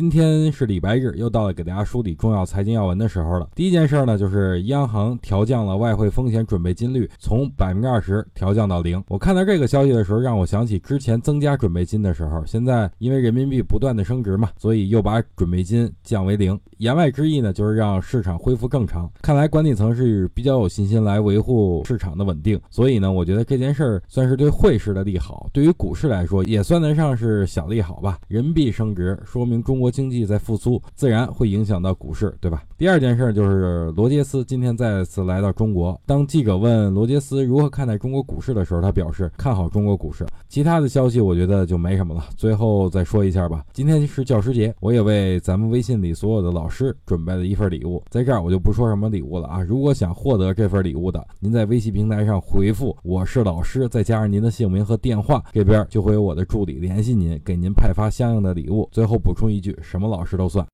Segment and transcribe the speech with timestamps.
[0.00, 3.46] 今天是礼拜日，又到了给大家梳理重要财经要闻的时候了。
[3.54, 9.04] 第一件事呢，就是央行调降了外汇风险准备金率，从百分之二十调降到零。
[9.08, 16.58] 我看到这个消息的时候，让我想起之前增加准备金的时候，现在因为人民币不断的升值嘛，所以又把准备金降为零。
[16.78, 19.06] 言外之意呢，就是让市场恢复正常。
[19.20, 28.18] 看来管理层是比较有信心来维护市场的稳定，所以呢，我觉得这件事儿算是对汇市的利好，对于股市来说也算得上是小利好吧。
[28.28, 29.89] 人民币升值，说明中国。
[29.90, 32.62] 经济在复苏，自然会影响到股市，对吧？
[32.76, 36.00] 第二件事就是罗杰斯今天再次来到中国。
[36.06, 40.26] 当记者问罗杰斯如何看待中国股市的时候，他表示看好中国股市。
[40.48, 42.24] 其他的消息我觉得就没什么了。
[42.36, 48.02] 最后再说一下吧，今天是教师节，我也为咱们微信里所有的老师准备了一份礼物。
[48.08, 49.62] 在这儿我就不说什么礼物了啊。
[49.62, 58.88] 如果想获得这份礼物的，您在微信平台上回复“我是老师”，再加上您的姓名和电话，这边就会有我的助理联系您，给您派发相应的礼物。
[58.90, 59.76] 最后补充一句。
[59.82, 60.66] 什么老师都算。